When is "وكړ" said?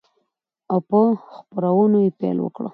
2.41-2.65